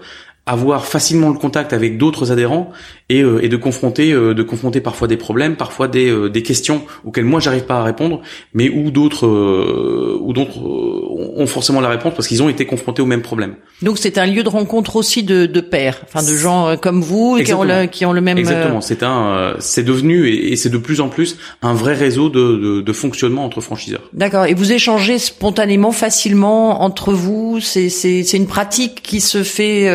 [0.48, 2.70] avoir facilement le contact avec d'autres adhérents
[3.10, 6.42] et, euh, et de confronter euh, de confronter parfois des problèmes, parfois des, euh, des
[6.42, 8.22] questions auxquelles moi j'arrive pas à répondre,
[8.54, 13.06] mais où d'autres ou d'autres ont forcément la réponse parce qu'ils ont été confrontés au
[13.06, 13.56] même problème.
[13.82, 17.38] Donc c'est un lieu de rencontre aussi de, de pairs, enfin de gens comme vous
[17.44, 18.38] qui ont, le, qui ont le même.
[18.38, 22.56] Exactement, c'est un c'est devenu et, c'est de plus en plus un vrai réseau de,
[22.56, 24.08] de, de fonctionnement entre franchiseurs.
[24.12, 24.46] D'accord.
[24.46, 27.60] Et vous échangez spontanément, facilement entre vous?
[27.60, 29.86] C'est c'est c'est une pratique qui se fait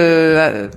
[0.50, 0.68] euh,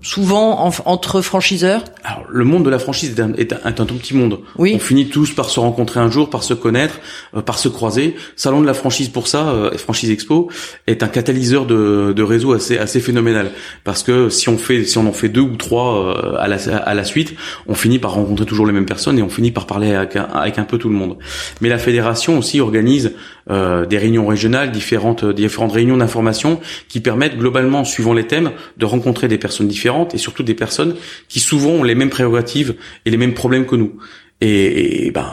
[0.00, 4.40] souvent entre franchiseurs Alors, le monde de la franchise est un, tout petit monde.
[4.56, 4.72] Oui.
[4.74, 7.00] On finit tous par se rencontrer un jour, par se connaître,
[7.36, 8.16] euh, par se croiser.
[8.36, 10.50] Salon de la franchise pour ça, euh, Franchise Expo,
[10.86, 13.52] est un catalyseur de, de, réseau assez assez phénoménal.
[13.84, 16.56] Parce que si on fait, si on en fait deux ou trois euh, à, la,
[16.76, 17.34] à la suite,
[17.66, 20.24] on finit par rencontrer toujours les mêmes personnes et on finit par parler avec un,
[20.24, 21.18] avec un peu tout le monde.
[21.60, 23.12] Mais la fédération aussi organise
[23.50, 28.84] euh, des réunions régionales, différentes différentes réunions d'information qui permettent globalement, suivant les thèmes, de
[28.84, 30.94] rencontrer des personnes différentes et surtout des personnes
[31.28, 32.74] qui souvent ont les mêmes prérogatives
[33.04, 33.96] et les mêmes problèmes que nous.
[34.44, 35.32] Et, ben,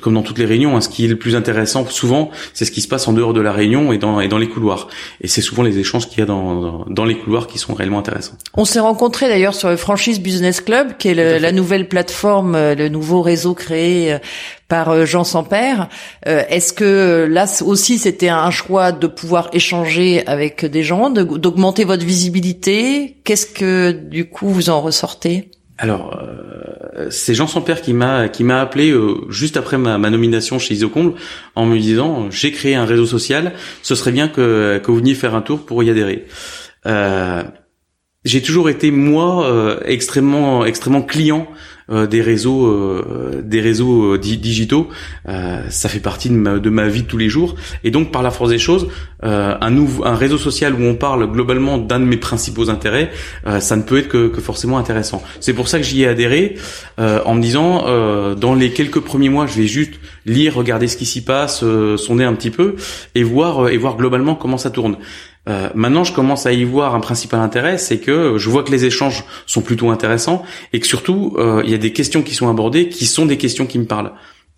[0.00, 2.70] comme dans toutes les réunions, hein, ce qui est le plus intéressant souvent, c'est ce
[2.70, 4.88] qui se passe en dehors de la réunion et dans, et dans les couloirs.
[5.20, 7.98] Et c'est souvent les échanges qu'il y a dans, dans, les couloirs qui sont réellement
[7.98, 8.38] intéressants.
[8.54, 12.74] On s'est rencontrés d'ailleurs sur le Franchise Business Club, qui est la nouvelle plateforme, euh,
[12.74, 14.18] le nouveau réseau créé euh,
[14.68, 15.90] par euh, Jean Sampère.
[16.24, 22.06] Est-ce que là aussi c'était un choix de pouvoir échanger avec des gens, d'augmenter votre
[22.06, 23.16] visibilité?
[23.24, 25.50] Qu'est-ce que du coup vous en ressortez?
[25.76, 30.58] Alors, euh, c'est Jean Sampère qui m'a qui m'a appelé euh, juste après ma, nomination
[30.58, 31.14] chez Isocomble
[31.56, 35.14] en me disant j'ai créé un réseau social, ce serait bien que que vous veniez
[35.14, 36.26] faire un tour pour y adhérer.
[36.86, 37.42] Euh,
[38.24, 41.48] j'ai toujours été moi euh, extrêmement extrêmement client
[41.90, 44.88] euh, des réseaux euh, des réseaux digitaux.
[45.68, 47.56] Ça fait partie de ma, de ma vie de tous les jours.
[47.82, 48.88] Et donc par la force des choses
[49.22, 53.10] un nouveau un réseau social où on parle globalement d'un de mes principaux intérêts
[53.60, 55.22] ça ne peut être que, que forcément intéressant.
[55.40, 56.56] C'est pour ça que j'y ai adhéré
[56.98, 57.84] en me disant
[58.36, 59.94] dans les quelques premiers mois je vais juste
[60.26, 61.64] lire regarder ce qui s'y passe
[61.96, 62.76] sonder un petit peu
[63.14, 64.96] et voir et voir globalement comment ça tourne
[65.48, 68.70] euh, maintenant, je commence à y voir un principal intérêt, c'est que je vois que
[68.70, 72.34] les échanges sont plutôt intéressants et que surtout, euh, il y a des questions qui
[72.34, 74.12] sont abordées qui sont des questions qui me parlent.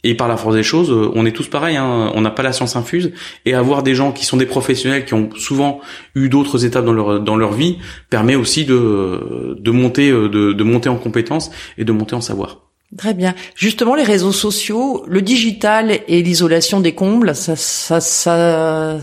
[0.05, 2.44] Et par la force des choses, euh, on est tous pareils, hein, on n'a pas
[2.44, 3.12] la science infuse,
[3.44, 5.81] et avoir des gens qui sont des professionnels qui ont souvent
[6.14, 10.64] eu d'autres étapes dans leur dans leur vie permet aussi de de monter de, de
[10.64, 12.61] monter en compétences et de monter en savoir.
[12.96, 13.35] Très bien.
[13.57, 18.99] Justement, les réseaux sociaux, le digital et l'isolation des combles, ça, ça, ça,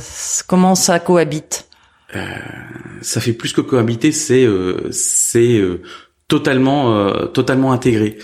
[0.47, 1.67] comment ça cohabite?
[1.67, 1.72] euh,
[3.01, 5.81] ça fait plus que cohabiter, c'est euh, c'est euh,
[6.27, 8.17] totalement totalement intégré.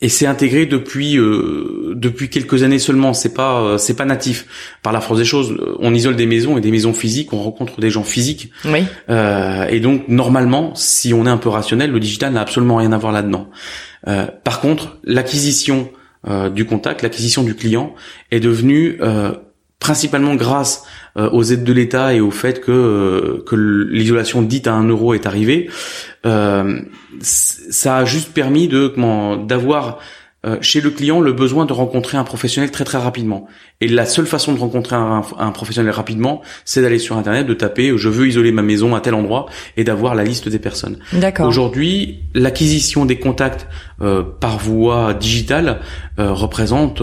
[0.00, 3.12] et c'est intégré depuis depuis quelques années seulement.
[3.12, 4.78] C'est pas c'est pas natif.
[4.82, 7.32] Par la force des choses, on isole des maisons et des maisons physiques.
[7.32, 8.50] On rencontre des gens physiques.
[8.64, 8.84] Oui.
[9.08, 12.98] et donc normalement, si on est un peu rationnel, le digital n'a absolument rien à
[12.98, 13.50] voir là-dedans.
[14.04, 15.90] par contre, l'acquisition
[16.54, 17.94] du contact, l'acquisition du client
[18.32, 18.98] est devenue
[19.80, 20.84] principalement grâce
[21.16, 24.86] euh, aux aides de l'État et au fait que euh, que l'isolation dite à un
[24.86, 25.68] euro est arrivée,
[26.24, 26.80] euh,
[27.20, 29.98] ça a juste permis de comment d'avoir
[30.62, 33.46] chez le client le besoin de rencontrer un professionnel très très rapidement.
[33.82, 37.52] Et la seule façon de rencontrer un, un professionnel rapidement, c'est d'aller sur internet, de
[37.52, 40.96] taper je veux isoler ma maison à tel endroit et d'avoir la liste des personnes.
[41.12, 41.46] D'accord.
[41.46, 43.66] Aujourd'hui, l'acquisition des contacts
[43.98, 45.80] par voie digitale
[46.16, 47.02] représente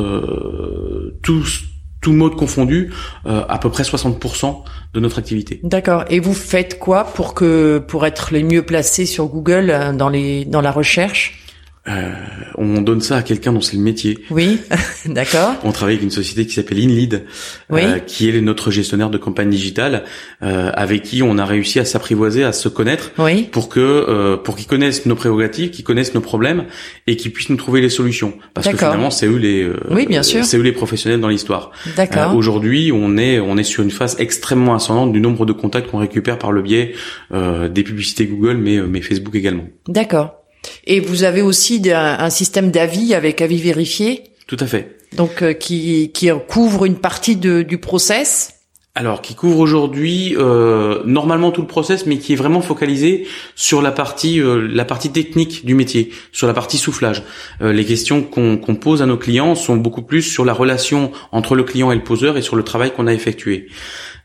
[1.21, 1.61] tous
[2.07, 2.93] tout mode confondu,
[3.25, 5.59] euh, à peu près 60% de notre activité.
[5.63, 6.05] D'accord.
[6.09, 10.07] Et vous faites quoi pour que pour être les mieux placés sur Google euh, dans
[10.07, 11.46] les dans la recherche?
[11.87, 12.11] Euh,
[12.57, 14.19] on donne ça à quelqu'un dont c'est le métier.
[14.29, 14.59] Oui,
[15.05, 15.55] d'accord.
[15.63, 17.23] on travaille avec une société qui s'appelle InLead,
[17.71, 20.03] euh, qui est notre gestionnaire de campagne digitale,
[20.43, 23.43] euh, avec qui on a réussi à s'apprivoiser, à se connaître, oui.
[23.51, 26.65] pour que euh, pour qu'ils connaissent nos prérogatives, qu'ils connaissent nos problèmes
[27.05, 28.33] et qu'ils puissent nous trouver les solutions.
[28.53, 30.43] Parce que finalement, c'est eux les euh, oui, bien sûr.
[30.43, 31.71] c'est eux les professionnels dans l'histoire.
[31.95, 32.35] D'accord.
[32.35, 35.99] Aujourd'hui, on est on est sur une phase extrêmement ascendante du nombre de contacts qu'on
[35.99, 36.93] récupère par le biais
[37.31, 39.65] des publicités Google, mais mais Facebook également.
[39.87, 40.46] D'accord.
[40.89, 44.23] Et vous avez aussi un, système d'avis avec avis vérifié.
[44.47, 44.97] Tout à fait.
[45.15, 48.53] Donc euh, qui, qui couvre une partie de, du process.
[48.95, 53.81] Alors, qui couvre aujourd'hui euh, normalement tout le process, mais qui est vraiment focalisé sur
[53.81, 57.21] la partie euh, la partie technique du métier, sur la partie soufflage.
[57.61, 61.63] les questions qu'on pose à nos clients sont beaucoup plus sur la relation entre le
[61.63, 63.67] client et le poseur et sur le travail qu'on a effectué.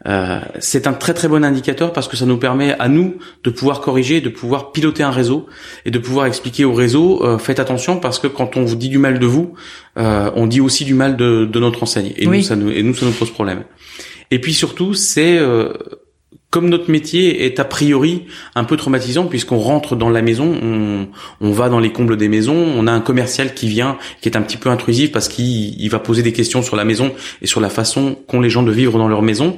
[0.06, 3.50] Euh, c'est un très très bon indicateur parce que ça nous permet à nous de
[3.50, 5.46] pouvoir corriger, de pouvoir piloter un réseau
[5.84, 8.88] et de pouvoir expliquer au réseau euh, faites attention parce que quand on vous dit
[8.88, 9.54] du mal de vous,
[9.98, 12.82] euh, on dit aussi du mal de, de notre enseigne et nous ça nous et
[12.82, 13.62] nous ça nous pose problème.
[14.32, 15.38] Et puis surtout c'est
[16.52, 21.08] comme notre métier est a priori un peu traumatisant puisqu'on rentre dans la maison, on,
[21.40, 24.36] on, va dans les combles des maisons, on a un commercial qui vient, qui est
[24.36, 27.62] un petit peu intrusif parce qu'il va poser des questions sur la maison et sur
[27.62, 29.56] la façon qu'ont les gens de vivre dans leur maison.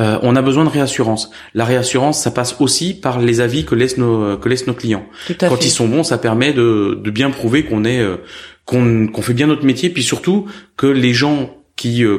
[0.00, 1.30] Euh, on a besoin de réassurance.
[1.54, 5.06] La réassurance, ça passe aussi par les avis que laissent nos que laissent nos clients.
[5.38, 8.16] Quand ils sont bons, ça permet de, de bien prouver qu'on est euh,
[8.64, 12.18] qu'on qu'on fait bien notre métier, puis surtout que les gens qui euh,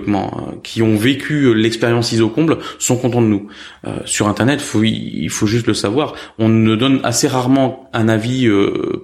[0.61, 3.47] qui ont vécu euh, l'expérience ISO comble sont contents de nous.
[3.87, 8.09] Euh, sur internet, faut, il faut juste le savoir, on ne donne assez rarement un
[8.09, 8.49] avis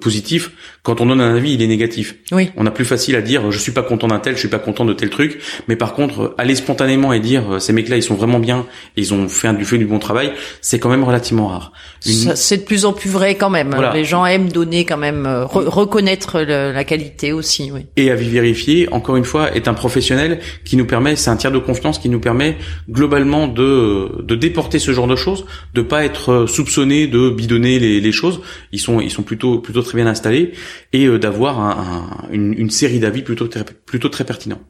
[0.02, 0.52] positif.
[0.84, 2.16] Quand on donne un avis, il est négatif.
[2.32, 2.52] Oui.
[2.58, 4.60] On a plus facile à dire je suis pas content d'un tel, je suis pas
[4.60, 8.16] content de tel truc, mais par contre aller spontanément et dire ces mecs-là ils sont
[8.16, 8.66] vraiment bien,
[8.98, 11.72] ils ont fait du fait du bon travail, c'est quand même relativement rare.
[12.02, 13.76] C'est de plus en plus vrai quand même.
[13.94, 17.72] Les gens aiment donner quand même reconnaître la qualité aussi.
[17.72, 17.86] Oui.
[17.96, 21.52] Et à vérifier, encore une fois, est un professionnel qui nous permet, c'est un tiers
[21.52, 22.58] de confiance qui nous permet
[22.90, 28.12] globalement de, de déporter ce genre de choses, de pas être soupçonné de bidonner les,
[28.12, 28.42] choses.
[28.72, 30.52] Ils sont, ils sont plutôt, plutôt très bien installés
[30.94, 33.48] et euh, d'avoir un, une, une, série d'avis plutôt,
[33.86, 34.62] plutôt très pertinents.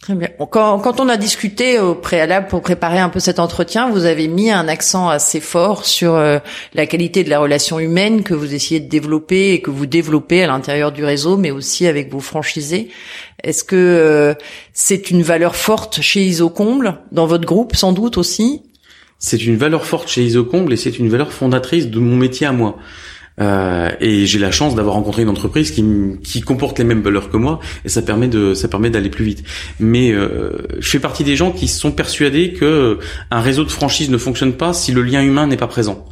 [0.00, 0.28] Très bien.
[0.50, 4.50] Quand, on a discuté au préalable pour préparer un peu cet entretien, vous avez mis
[4.50, 6.38] un accent assez fort sur euh,
[6.74, 10.44] la qualité de la relation humaine que vous essayez de développer et que vous développez
[10.44, 12.90] à l'intérieur du réseau, mais aussi avec vos franchisés.
[13.42, 14.34] Est-ce que euh,
[14.72, 18.62] c'est une valeur forte chez Isocomble, dans votre groupe sans doute aussi?
[19.18, 22.52] C'est une valeur forte chez Isocomble et c'est une valeur fondatrice de mon métier à
[22.52, 22.76] moi.
[23.38, 25.84] Euh, et j'ai la chance d'avoir rencontré une entreprise qui,
[26.22, 29.24] qui comporte les mêmes valeurs que moi et ça permet de ça permet d'aller plus
[29.24, 29.44] vite.
[29.78, 32.98] Mais euh, je fais partie des gens qui sont persuadés que
[33.30, 36.06] un réseau de franchise ne fonctionne pas si le lien humain n'est pas présent.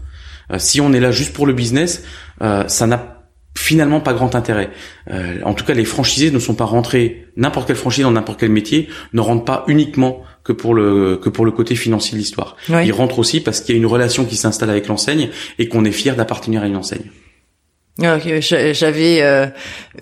[0.58, 2.04] si on est là juste pour le business,
[2.40, 3.14] ça n'a
[3.56, 4.70] finalement pas grand intérêt.
[5.10, 8.40] Euh, en tout cas, les franchisés ne sont pas rentrés n'importe quelle franchise dans n'importe
[8.40, 12.18] quel métier ne rentrent pas uniquement que pour le que pour le côté financier de
[12.18, 12.57] l'histoire.
[12.68, 15.85] Ils rentrent aussi parce qu'il y a une relation qui s'installe avec l'enseigne et qu'on
[15.85, 17.11] est fier d'appartenir à une enseigne.
[17.98, 19.46] J'avais euh,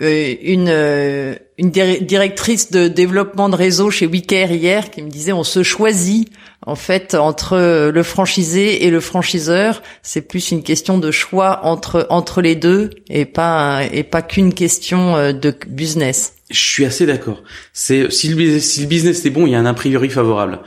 [0.01, 5.31] euh, une euh, une directrice de développement de réseau chez Wicker hier qui me disait
[5.31, 6.31] on se choisit
[6.65, 12.07] en fait entre le franchisé et le franchiseur, c'est plus une question de choix entre
[12.09, 16.33] entre les deux et pas et pas qu'une question de business.
[16.53, 17.43] Je suis assez d'accord.
[17.73, 20.59] C'est si le, si le business est bon, il y a un a priori favorable.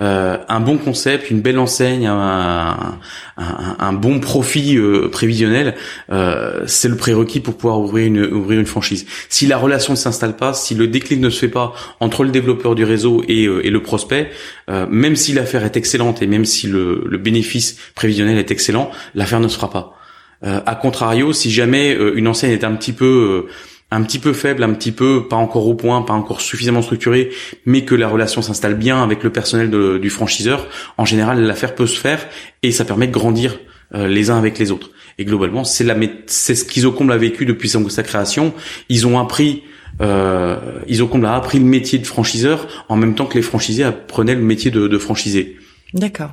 [0.00, 2.98] Euh, un bon concept, une belle enseigne, un,
[3.36, 5.74] un, un bon profit euh, prévisionnel,
[6.10, 9.04] euh, c'est le prérequis pour pouvoir ouvrir une, ouvrir une franchise.
[9.28, 12.30] Si la relation ne s'installe pas, si le déclic ne se fait pas entre le
[12.30, 14.30] développeur du réseau et, et le prospect,
[14.68, 19.40] même si l'affaire est excellente et même si le, le bénéfice prévisionnel est excellent, l'affaire
[19.40, 19.98] ne se fera pas.
[20.42, 23.46] a contrario, si jamais une enseigne est un petit peu
[23.92, 27.30] un petit peu faible, un petit peu pas encore au point, pas encore suffisamment structuré,
[27.66, 30.66] mais que la relation s'installe bien avec le personnel du franchiseur,
[30.98, 32.26] en général l'affaire peut se faire
[32.62, 33.58] et ça permet de grandir
[33.94, 34.90] euh, les uns avec les autres.
[35.18, 35.94] Et globalement, c'est la
[36.26, 38.54] c'est ce qu'Isocomble a vécu depuis sa création.
[38.88, 39.62] Ils ont appris
[40.00, 40.56] euh,
[40.88, 44.40] Isocomble a appris le métier de franchiseur en même temps que les franchisés apprenaient le
[44.42, 45.58] métier de, de franchisé.
[45.92, 46.32] D'accord.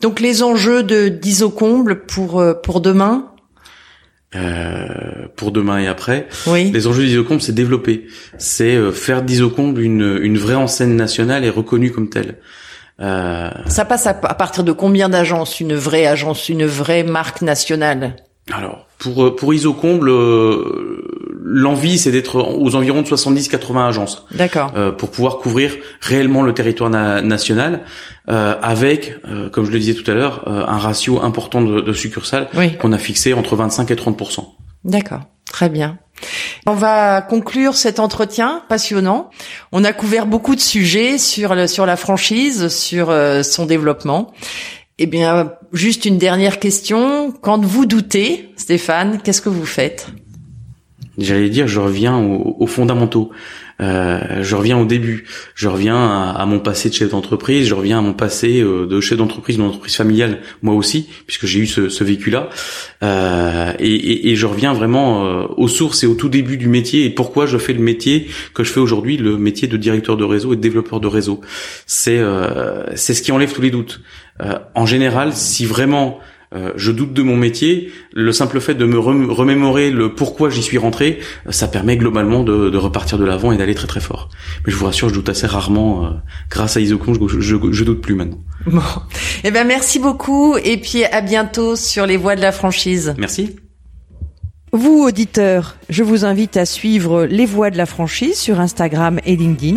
[0.00, 3.30] Donc les enjeux de d'Isocomble pour euh, pour demain,
[4.34, 4.86] euh,
[5.44, 6.26] pour demain et après.
[6.46, 6.70] Oui.
[6.72, 8.06] Les enjeux d'Isocomble, c'est développer,
[8.38, 12.38] c'est euh, faire d'Isocomble une, une vraie enseigne nationale et reconnue comme telle.
[13.00, 13.50] Euh...
[13.66, 15.60] Ça passe à, partir de combien d'agences?
[15.60, 18.16] Une vraie agence, une vraie marque nationale?
[18.50, 20.10] Alors, pour euh, pour Isocomble,
[21.42, 24.26] l'envie c'est d'être aux environs de 70-80 agences.
[24.30, 24.72] D'accord.
[24.96, 27.82] pour pouvoir couvrir réellement le territoire national.
[28.30, 31.82] Euh, avec, euh, comme je le disais tout à l'heure, euh, un ratio important de,
[31.82, 32.48] de succursales
[32.80, 34.16] qu'on a fixé entre 25 et 30
[34.84, 35.98] D'accord, très bien.
[36.66, 39.30] On va conclure cet entretien passionnant.
[39.72, 44.32] On a couvert beaucoup de sujets sur sur la franchise, sur son développement.
[44.98, 47.32] Eh bien, juste une dernière question.
[47.32, 50.06] Quand vous doutez, Stéphane, qu'est-ce que vous faites?
[51.18, 53.30] J'allais dire, je reviens aux fondamentaux.
[53.80, 57.98] Euh, je reviens au début, je reviens à, mon passé de chef d'entreprise, je reviens
[57.98, 61.66] à mon passé euh, de chef d'entreprise, d'une entreprise familiale, moi aussi, puisque j'ai eu
[61.66, 62.50] ce, ce vécu-là,
[63.02, 66.68] euh, et, et, et, je reviens vraiment euh, aux sources et au tout début du
[66.68, 70.16] métier et pourquoi je fais le métier que je fais aujourd'hui, le métier de directeur
[70.16, 71.40] de réseau et de développeur de réseau.
[71.86, 72.20] C'est
[72.94, 74.00] c'est ce qui enlève tous les doutes.
[74.74, 76.20] en général, si vraiment
[76.54, 80.62] euh, je doute de mon métier, le simple fait de me remémorer le pourquoi j'y
[80.62, 81.18] suis rentré,
[81.50, 84.28] ça permet globalement de, repartir de l'avant et d'aller très très fort.
[84.64, 86.06] Mais je vous rassure, je doute assez rarement.
[86.06, 86.10] Euh,
[86.50, 88.38] grâce à Isocon, je, je, doute plus maintenant.
[88.66, 88.80] Bon,
[89.42, 93.14] eh ben merci beaucoup et puis à bientôt sur les voies de la franchise.
[93.18, 93.56] Merci.
[94.72, 99.36] Vous auditeurs, je vous invite à suivre les voies de la franchise sur Instagram et
[99.36, 99.76] LinkedIn